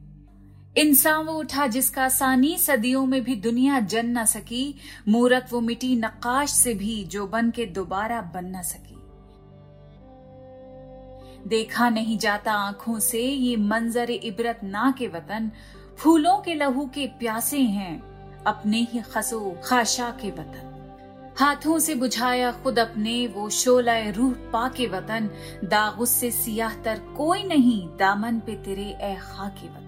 इंसान 0.78 1.26
वो 1.26 1.34
उठा 1.34 1.68
जिसका 1.68 2.10
सानी 2.10 2.58
सदियों 2.58 3.06
में 3.06 3.24
भी 3.24 3.36
दुनिया 3.36 3.80
जन 3.80 4.18
न 4.18 4.26
सकी, 4.26 4.76
मूरत 5.08 5.48
वो 5.52 5.62
मिटी 5.62 5.96
नक्काश 5.96 6.52
से 6.52 6.74
भी 6.74 7.04
जो 7.04 7.28
बन 7.28 7.52
के 7.52 7.66
दोबारा 7.66 8.22
बन 8.22 8.46
न 8.46 8.62
सकी। 8.62 8.99
देखा 11.48 11.90
नहीं 11.90 12.18
जाता 12.18 12.54
आँखों 12.54 13.00
से, 13.00 13.22
ये 13.22 13.56
मंजर 13.56 14.10
इबरत 14.12 14.60
ना 14.64 14.94
के 14.98 15.08
वतन। 15.08 15.52
फूलों 15.98 16.38
के 16.38 16.56
लहू 16.56 16.86
के 16.86 17.08
प्यासे 17.08 17.60
हैं, 17.60 18.02
अपने 18.44 18.82
ही 18.82 19.00
खसो 19.00 19.62
खाशा 19.64 20.10
के 20.12 20.32
वतन। 20.32 20.66
हाथों 21.40 21.80
से 21.80 21.96
बुझाया 21.96 22.52
खुद 22.52 22.80
अपने, 22.80 23.28
वो 23.28 23.50
शोलाए 23.50 24.12
रूह 24.12 24.34
पा 24.34 24.70
के 24.70 24.88
वतन। 24.88 25.30
दाग 25.64 26.06
से 26.06 26.32
सियाह 26.32 26.76
तर 26.76 27.00
कोई 27.18 27.44
नहीं, 27.44 27.88
दामन 27.98 28.40
पे 28.40 28.56
तेरे 28.56 28.84
ए 28.84 29.18
खा 29.22 29.48
के 29.50 29.68
वतन। 29.68 29.86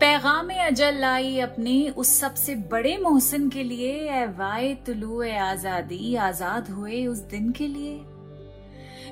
पैगाम 0.00 0.48
अजल 0.48 0.94
लाई 0.94 1.38
अपने, 1.38 1.88
उस 1.88 2.18
सबसे 2.20 2.54
बड़े 2.54 2.96
मोहसिन 2.96 3.48
के 3.48 3.62
लिए। 3.62 3.92
ए 4.10 4.26
वाए 4.26 4.74
तुलु 4.74 5.22
आज़ादी, 5.22 6.14
आज़ाद 6.14 6.68
हुए 6.68 7.06
उस 7.06 7.18
दिन 7.18 7.50
के 7.52 7.66
लिए। 7.66 8.00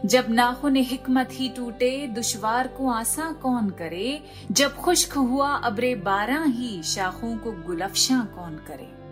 जब 0.06 0.26
नाखुन 0.28 0.76
हिकमत 0.76 1.28
ही 1.32 1.48
टूटे, 1.48 2.06
दुश्वार 2.06 2.68
को 2.68 2.90
आसा 2.90 3.32
कौन 3.32 3.70
करे? 3.70 4.24
जब 4.52 4.76
खुश्क 4.76 5.12
हुआ, 5.12 5.54
अबरे 5.54 5.94
बारह 5.94 6.42
ही 6.42 6.82
शाखों 6.82 7.36
को 7.36 7.52
गुलफशा 7.52 8.28
कौन 8.34 8.54
करे? 8.70 9.06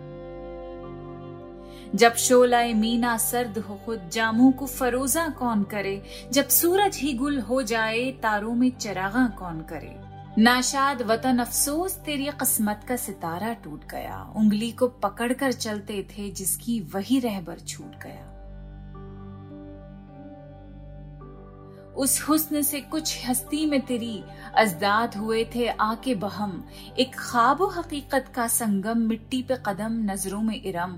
जब 1.97 2.15
शोलाए 2.15 2.73
मीना 2.73 3.17
सर्द 3.17 3.57
हो 3.57 3.79
खुद, 3.85 4.09
जामू 4.13 4.51
को 4.51 4.65
फरोजा 4.65 5.27
कौन 5.27 5.63
करे? 5.63 6.03
जब 6.31 6.47
सूरज 6.47 6.97
ही 6.97 7.13
गुल 7.13 7.39
हो 7.39 7.61
जाए, 7.61 8.11
तारों 8.11 8.55
में 8.55 8.71
चरागा 8.71 9.27
कौन 9.27 9.59
करे? 9.61 9.99
नाशाद 10.41 11.01
वतन 11.01 11.37
अफसोस, 11.37 11.95
तेरी 11.97 12.25
किस्मत 12.25 12.81
का 12.87 12.95
सितारा 12.95 13.53
टूट 13.53 13.87
गया। 13.91 14.33
उंगली 14.35 14.71
को 14.71 14.87
पकड़कर 14.87 15.51
चलते 15.51 16.07
थे, 16.11 16.29
जिसकी 16.29 16.79
वही 16.79 17.19
रहबर 17.19 17.59
छूट 17.59 18.03
गया। 18.03 18.31
उस 21.97 22.21
हुस्न 22.21 22.61
से 22.61 22.79
कुछ 22.81 23.27
हस्ती 23.27 23.65
में 23.65 23.81
तेरी 23.81 24.23
अजदाद 24.55 25.15
हुए 25.15 25.43
थे 25.55 25.67
आके 25.67 26.15
बहम। 26.15 26.63
एक 26.99 27.15
ख्वाब 27.15 27.61
हकीकत 27.77 28.31
का 28.35 28.47
संगम 28.47 28.97
मिट्टी 28.99 29.41
पे 29.41 29.55
कदम 29.65 29.99
नज़रों 30.11 30.41
में 30.41 30.61
इरम। 30.61 30.97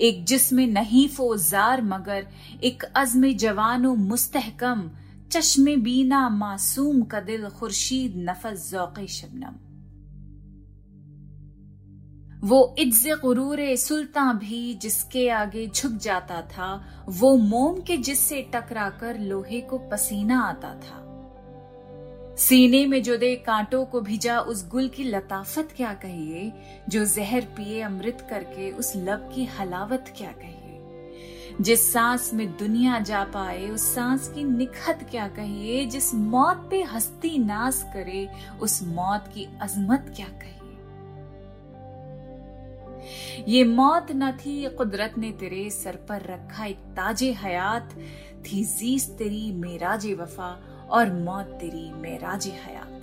एक 0.00 0.24
जिसम 0.24 0.60
नहीं 0.60 1.08
फोजार 1.08 1.82
मगर 1.82 2.26
एक 2.64 2.82
अज़म 2.82 3.32
जवानो 3.32 3.94
मुस्तहकम। 3.94 4.90
चश्मे 5.32 5.76
बीना 5.76 6.28
मासूम 6.28 7.02
का 7.02 7.20
दिल 7.20 7.48
खुर्शीद 7.48 8.14
नफस 8.16 8.70
जौके 8.70 9.06
शबनम। 9.06 9.63
वो 12.44 12.74
इज्ज 12.78 13.08
गुरूर 13.08 13.76
सुल्तान 13.76 14.38
भी 14.38 14.74
जिसके 14.74 15.28
आगे 15.28 15.66
झुक 15.66 15.92
जाता 15.92 16.42
था, 16.42 16.84
वो 17.08 17.36
मोम 17.36 17.80
के 17.80 17.96
जिससे 17.96 18.42
टकराकर 18.54 19.18
लोहे 19.18 19.60
को 19.60 19.78
पसीना 19.78 20.40
आता 20.40 20.74
था। 20.74 21.00
सीने 22.36 22.86
में 22.86 23.02
जो 23.02 23.16
दे 23.16 23.36
कांटों 23.36 23.84
को 23.84 24.00
भिजा 24.00 24.40
उस 24.40 24.68
गुल 24.68 24.88
की 24.88 25.04
लताफत 25.04 25.68
क्या 25.76 25.94
कहिए, 25.94 26.52
जो 26.88 27.04
जहर 27.04 27.40
पिए 27.40 27.80
अमृत 27.80 28.26
करके 28.30 28.70
उस 28.70 28.92
लब 28.96 29.30
की 29.34 29.44
हलावत 29.44 30.14
क्या 30.16 30.32
कहिए? 30.32 30.60
जिस 31.60 31.92
सांस 31.92 32.34
में 32.34 32.50
दुनिया 32.50 32.98
जा 32.98 33.24
पाए, 33.24 33.68
उस 33.68 33.94
सांस 33.94 34.28
की 34.28 34.44
निखत 34.44 35.06
क्या 35.10 35.28
कहिए, 35.28 35.86
जिस 35.86 36.14
मौत 36.14 36.68
पे 36.70 36.82
हस्ती 36.82 37.38
नाश 37.38 37.82
करे, 37.84 38.28
उस 38.60 38.82
मौत 38.82 39.24
की 39.34 39.48
अजमत 39.60 40.12
क्या 40.16 40.26
कहिए? 40.26 40.53
ये 43.48 43.64
मौत 43.64 44.06
न 44.12 44.32
थी 44.32 44.68
कुदरत 44.68 45.14
ने 45.18 45.32
तेरे 45.32 45.70
सर 45.70 45.96
पर 46.08 46.22
रखा 46.22 46.64
एक 46.64 46.76
ताजे 46.76 47.32
हयात। 47.32 47.94
थी 48.46 48.64
जीस 48.64 49.10
तेरी 49.10 49.52
मेराज 49.52 50.06
वफा 50.06 50.50
और 50.90 51.12
मौत 51.12 51.46
तेरी 51.46 51.92
मेराज 51.92 52.46
हयात। 52.46 53.00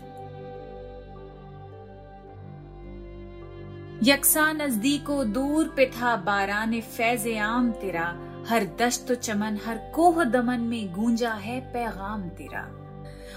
यकसा 4.03 4.51
नजदीको 4.51 5.23
दूर 5.23 5.73
पे 5.75 5.85
था 5.85 6.15
बारान 6.15 6.79
फैज 6.81 7.27
आम 7.37 7.71
तेरा। 7.71 8.07
हर 8.47 8.63
दश्त 8.79 9.11
चमन, 9.11 9.59
हर 9.65 9.77
कोह 9.95 10.23
दमन 10.23 10.59
में 10.59 10.93
गूंजा 10.93 11.33
है 11.33 11.59
पैगाम 11.73 12.29
तेरा। 12.29 12.80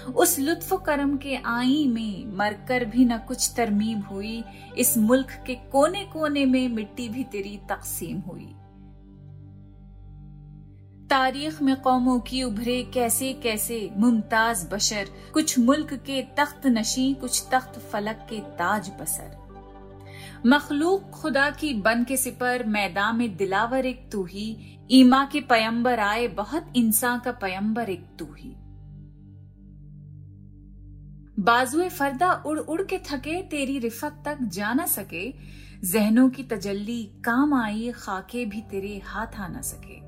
उस 0.05 0.39
लुत्फ 0.39 0.83
करम 0.85 1.17
के 1.17 1.35
आई 1.35 1.87
में 1.87 2.37
मरकर 2.37 2.85
भी 2.85 3.05
न 3.05 3.17
कुछ 3.17 3.53
तरमीम 3.57 3.99
हुई। 3.99 4.43
इस 4.77 4.97
मुल्क 4.97 5.43
के 5.47 5.55
कोने 5.55 6.05
कोने 6.05 6.45
में 6.45 6.69
मिट्टी 6.69 7.09
भी 7.09 7.23
तेरी 7.23 7.59
तकसीम 7.69 8.19
हुई। 8.19 8.55
तारीख 11.09 11.61
में 11.61 11.81
कौमों 11.81 12.19
की 12.19 12.43
उभरे 12.43 12.83
कैसे 12.83 13.33
कैसे 13.33 13.89
मुमताज़ 13.97 14.69
बशर, 14.69 15.07
कुछ 15.33 15.59
मुल्क 15.59 15.93
के 15.93 16.21
तख्त 16.21 16.67
नशी, 16.67 17.13
कुछ 17.13 17.47
तख्त 17.51 17.79
फलक 17.79 18.27
के 18.29 18.39
ताज 18.39 18.91
बसर। 19.01 19.45
मखलूक 20.45 21.03
खुदा 21.03 21.49
की 21.49 21.73
बन 21.73 22.03
के 22.03 22.17
सिपर, 22.17 22.63
मैदान 22.63 23.15
में 23.15 23.37
दिलावर 23.37 23.85
एक 23.85 24.09
तू 24.11 24.23
ही। 24.23 24.79
ईमा 24.91 25.25
के 25.25 25.41
पयंबर 25.41 25.99
आए, 25.99 26.27
बहुत 26.27 26.73
इंसान 26.75 27.19
का 27.19 27.31
पयंबर 27.31 27.89
एक 27.89 28.05
तू 28.19 28.25
ही। 28.25 28.55
बाजुए 31.39 31.89
फरदा 31.89 32.31
उड़ 32.45 32.59
उड़ 32.59 32.81
के 32.81 32.97
थके, 32.97 33.41
तेरी 33.41 33.79
रिफत 33.79 34.21
तक 34.25 34.37
जा 34.41 34.73
न 34.73 34.85
सके। 34.85 35.33
जहनों 35.83 36.29
की 36.29 36.43
तजल्ली 36.43 37.03
काम 37.25 37.53
आई, 37.53 37.91
खाके 37.95 38.45
भी 38.45 38.61
तेरे 38.61 39.01
हाथ 39.05 39.39
आ 39.39 39.47
ना 39.47 39.61
सके। 39.61 39.99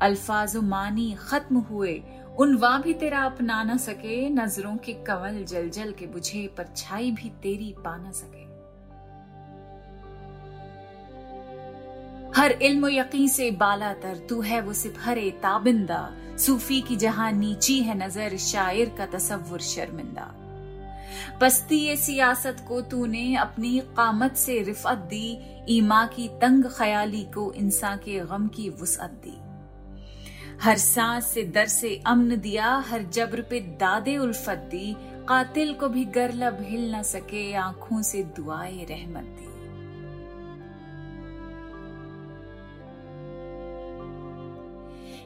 अल्फाज 0.00 0.56
मानी 0.56 1.14
खत्म 1.18 1.58
हुए 1.60 2.02
उनवा 2.38 2.76
भी 2.78 2.94
तेरा 2.94 3.20
अपना 3.20 3.62
ना 3.62 3.76
सके। 3.76 4.28
नज़रों 4.30 4.76
के 4.76 4.92
कवल 4.92 5.44
जल 5.44 5.68
जल 5.68 5.92
के 5.92 6.06
बुझे 6.06 6.46
पर 6.58 6.72
छाई 6.76 7.10
भी 7.10 7.28
तेरी 7.42 7.74
पा 7.78 7.96
न 7.96 8.12
सके। 8.12 8.48
हर 12.40 12.52
इल्म 12.52 12.88
यकीन 12.88 13.28
से 13.28 13.50
बाला 13.50 13.92
तर 13.92 14.18
तू 14.28 14.40
है 14.40 14.60
वो 14.60 14.72
सिपहरे 14.72 15.30
ताबिंदा। 15.30 16.10
सूफी 16.38 16.80
की 16.80 16.96
जहाँ 16.96 17.32
नीची 17.32 17.78
है 17.78 17.98
नज़र, 17.98 18.36
शायर 18.36 18.94
का 18.98 19.06
तसव्वुर 19.06 19.60
शर्मिंदा। 19.60 20.39
पस्ती 21.40 21.76
ये 21.76 21.96
सियासत 21.96 22.64
को 22.68 22.80
तूने 22.80 23.36
अपनी 23.36 23.78
कामत 23.78 24.36
से 24.36 24.62
रिफत 24.62 24.96
दी, 24.96 25.40
ईमा 25.68 26.06
की 26.06 26.28
तंग 26.28 26.64
ख्याली 26.64 27.22
को 27.22 27.52
इंसान 27.52 27.96
के 27.96 28.20
गम 28.20 28.48
की 28.48 28.68
वसअत 28.68 29.10
दी। 29.10 29.50
हर 30.62 30.76
सांस 30.76 31.26
से 31.26 31.42
दर 31.42 31.66
से 31.66 32.02
अमन 32.06 32.36
दिया, 32.36 32.76
हर 32.76 33.02
जबर 33.02 33.40
पे 33.40 33.60
दादे 33.60 34.18
उल्फत 34.18 34.68
दी। 34.70 34.96
कातिल 35.28 35.74
को 35.74 35.88
भी 35.88 36.04
गरलब 36.04 36.58
हिल 36.60 36.94
न 36.94 37.02
सके, 37.02 37.54
आँखों 37.54 38.02
से 38.02 38.22
दुआए 38.22 38.86
रहमत 38.90 39.24
दी। 39.24 39.50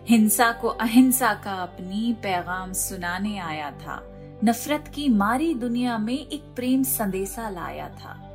हिंसा 0.08 0.52
को 0.52 0.68
अहिंसा 0.68 1.34
का 1.34 1.52
अपनी 1.52 2.16
पैगाम 2.22 2.72
सुनाने 2.72 3.38
आया 3.38 3.70
था। 3.70 4.13
नफरत 4.44 4.92
की 4.94 5.08
मारी 5.08 5.54
दुनिया 5.54 5.98
में 5.98 6.28
एक 6.28 6.42
प्रेम 6.56 6.82
संदेशा 6.82 7.48
लाया 7.48 7.88
था। 7.88 8.30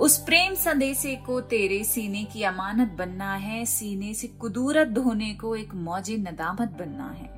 उस 0.00 0.18
प्रेम 0.18 0.54
संदेशे 0.54 1.16
को 1.16 1.40
तेरे 1.40 1.84
सीने 1.84 2.24
की 2.24 2.42
अमानत 2.42 2.92
बनना 2.92 3.34
है, 3.34 3.64
सीने 3.64 4.14
से 4.14 4.28
कुदूरत 4.28 4.88
धोने 4.88 5.34
को 5.34 5.56
एक 5.56 5.74
मौजे 5.74 6.16
नदामत 6.16 6.68
बनना 6.68 7.10
है। 7.10 7.36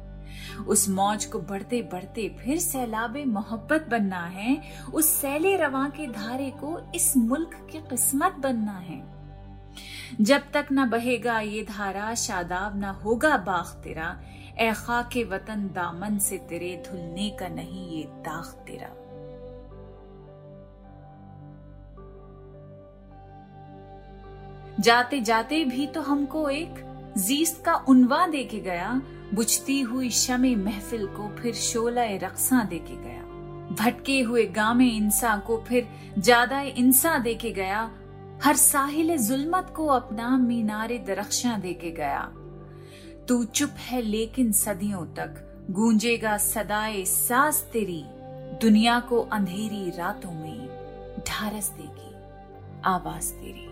उस 0.66 0.88
मौज 0.88 1.24
को 1.24 1.38
बढ़ते 1.38 1.82
बढ़ते 1.82 2.36
फिर 2.40 2.58
सैलाबे 2.58 3.24
मोहब्बत 3.24 3.86
बनना 3.90 4.24
है, 4.26 4.62
उस 4.94 5.08
सैले 5.20 5.56
रवा 5.56 5.88
के 5.88 6.06
धारे 6.06 6.50
को 6.50 6.92
इस 6.94 7.16
मुल्क 7.16 7.68
की 7.72 7.78
किस्मत 7.78 8.32
बनना 8.32 8.78
है। 8.78 9.18
जब 10.20 10.42
तक 10.52 10.66
न 10.72 10.90
बहेगा 10.90 11.40
ये 11.40 11.62
धारा, 11.62 12.14
शादाब 12.14 12.80
न 12.80 12.84
होगा 12.84 13.36
बाग 13.36 13.84
तेरा 13.84 14.20
ए 14.60 14.72
के 15.12 15.24
वतन 15.24 15.70
दामन 15.74 16.18
से 16.18 16.38
तेरे 16.38 16.82
धुलने 16.90 17.30
का 17.30 17.48
नहीं 17.48 17.88
ये 17.90 18.02
दाग 18.04 18.44
तेरा। 18.66 18.88
जाते 24.80 25.20
जाते 25.20 25.64
भी 25.64 25.86
तो 25.86 26.00
हमको 26.00 26.48
एक 26.50 26.84
जीस्त 27.18 27.62
का 27.64 27.74
उनवा 27.88 28.26
दे 28.26 28.44
के 28.44 28.58
गया, 28.60 29.02
बुझती 29.34 29.80
हुई 29.80 30.10
शमे 30.10 30.54
महफिल 30.56 31.06
को 31.06 31.28
फिर 31.28 31.54
शोला 31.54 32.04
रक्सा 32.04 32.62
दे 32.64 32.78
के 32.78 32.96
गया। 32.96 33.22
भटके 33.74 34.20
हुए 34.20 34.44
गामे 34.46 34.88
इंसा 34.88 35.36
को 35.36 35.64
फिर 35.68 35.88
ज़्यादा 36.18 36.60
इंसा 36.60 37.18
दे 37.18 37.34
के 37.34 37.50
गया। 37.50 37.90
हर 38.42 38.56
साहिल 38.56 39.16
जुल्मत 39.18 39.72
को 39.76 39.86
अपना 39.86 40.36
मीनारे 40.36 40.98
दरख्शा 40.98 41.56
दे 41.58 41.72
के 41.72 41.90
गया। 41.90 42.20
तू 43.28 43.44
चुप 43.44 43.70
है 43.78 44.02
लेकिन 44.02 44.52
सदियों 44.52 45.06
तक। 45.06 45.66
गूंजेगा 45.70 46.36
सदाए 46.36 47.04
सास 47.04 47.62
तेरी, 47.72 48.04
दुनिया 48.62 49.00
को 49.00 49.20
अंधेरी 49.20 49.90
रातों 49.90 50.32
में 50.32 50.68
ढारस 51.28 51.68
देगी 51.68 52.14
आवाज़ 52.84 53.32
तेरी। 53.32 53.68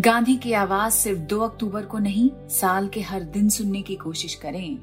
गांधी 0.00 0.36
की 0.36 0.52
आवाज़ 0.52 0.92
सिर्फ़ 0.92 1.20
दो 1.20 1.40
अक्टूबर 1.40 1.82
को 1.82 1.98
नहीं, 1.98 2.30
साल 2.48 2.88
के 2.88 3.00
हर 3.00 3.22
दिन 3.22 3.48
सुनने 3.48 3.82
की 3.82 3.96
कोशिश 3.96 4.34
करें। 4.34 4.78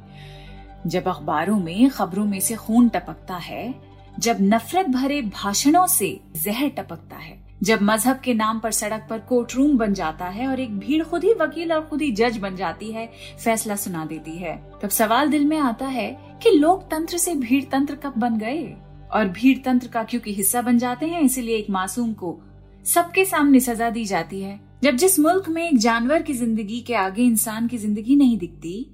जब 0.88 1.08
अखबारों 1.08 1.60
में, 1.60 1.89
खबरों 1.89 2.25
में 2.25 2.39
से 2.39 2.56
खून 2.56 2.89
टपकता 2.89 3.36
है 3.36 3.87
जब 4.19 4.38
नफरत 4.41 4.86
भरे 4.86 5.21
भाषणों 5.21 5.88
से 5.88 6.19
जहर 6.36 6.69
टपकता 6.69 7.15
है, 7.15 7.38
जब 7.63 7.80
मज़हब 7.82 8.19
के 8.19 8.34
नाम 8.34 8.60
पर 8.60 8.71
सड़क 8.71 9.08
पर 9.10 9.19
कोर्ट 9.19 9.56
रूम 9.56 9.77
बन 9.77 9.93
जाता 9.93 10.25
है 10.25 10.47
और 10.47 10.60
एक 10.60 10.77
भीड़ 10.80 11.03
खुद 11.03 11.23
ही 11.23 11.34
वकील 11.34 11.73
और 11.73 11.82
खुद 11.82 12.01
ही 12.01 12.12
जज 12.12 12.38
बन 12.38 12.56
जाती 12.56 12.91
है, 12.91 13.10
फैसला 13.43 13.75
सुना 13.75 14.06
देती 14.06 14.32
है। 14.32 14.56
तब 14.82 14.89
सवाल 14.89 15.30
दिल 15.30 15.45
में 15.45 15.58
आता 15.58 15.86
है 15.86 16.10
कि 16.43 16.51
लोग 16.51 16.84
तंत्र 16.84 17.17
से 17.17 17.36
भीड़ 17.36 17.63
तंत्र 17.63 17.95
कब 17.95 18.13
बन 18.17 18.38
गए? 18.38 18.75
और 19.13 19.27
भीड़ 19.27 19.58
तंत्र 19.58 19.88
का 19.88 20.03
क्योंकि 20.03 20.34
हिस्सा 20.34 20.62
बन 20.62 20.77
जाते 20.77 21.06
हैं, 21.06 21.21
इसीलिए 21.21 21.58
एक 21.58 21.69
मासूम 21.69 22.13
को 22.13 22.39
सबके 22.86 23.25
सामने 23.25 23.60
सजा 23.60 23.89
दी 23.89 24.06
जाती 24.06 24.41
है। 24.41 24.60
जब 24.84 24.95
जिस 24.95 25.19
मुल्क 25.19 25.49
में 25.49 25.69
एक 25.69 25.77
जानवर 25.77 26.21
की 26.21 26.34
ज़िंदगी 26.34 26.82
के 26.82 26.95
आगे 26.95 27.23
इंसान 27.23 27.67
की 27.67 27.77
ज़िंदगी 27.77 28.15
नहीं 28.15 28.38
दिखती, 28.38 28.86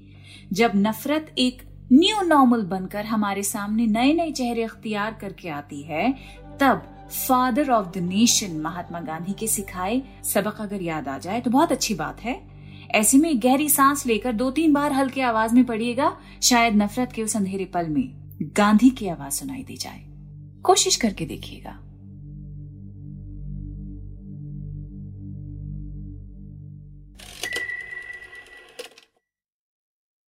जब 0.53 0.71
नफरत 0.75 1.35
एक 1.37 1.61
न्यू 1.93 2.21
नॉर्मल 2.21 2.61
बनकर 2.61 3.05
हमारे 3.05 3.41
सामने 3.43 3.85
नए 3.87 4.13
नए 4.13 4.31
चेहरे 4.31 4.63
अख्तियार 4.63 5.17
करके 5.21 5.49
आती 5.49 5.81
है, 5.81 6.11
तब 6.59 6.81
father 7.09 7.69
of 7.71 7.87
the 7.89 8.01
nation 8.03 8.55
Mahatma 8.61 8.99
Gandhi 8.99 9.33
के 9.33 9.47
सिखाए 9.47 10.01
सबक 10.23 10.61
अगर 10.61 10.81
याद 10.81 11.07
आ 11.07 11.17
जाए 11.17 11.41
तो 11.41 11.51
बहुत 11.51 11.71
अच्छी 11.71 11.93
बात 11.93 12.21
है। 12.21 12.35
ऐसे 12.91 13.17
में 13.17 13.39
गहरी 13.43 13.69
सांस 13.69 14.05
लेकर 14.07 14.33
दो 14.33 14.49
तीन 14.51 14.73
बार 14.73 14.93
हल्के 14.93 15.21
आवाज़ 15.21 15.53
में 15.55 15.63
पढ़िएगा, 15.65 16.11
शायद 16.41 16.75
नफरत 16.75 17.11
के 17.11 17.23
उस 17.23 17.35
अंधेरे 17.37 17.65
पल 17.65 17.89
में 17.89 18.03
गांधी 18.57 18.89
की 18.89 19.07
आवाज़ 19.07 19.33
सुनाई 19.33 19.63
दी 19.63 19.77
जाए। 19.77 20.03
कोशिश 20.63 20.95
करके 20.95 21.25
देखिएगा। 21.25 21.79